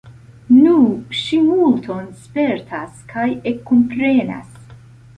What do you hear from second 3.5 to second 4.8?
ekkomprenas.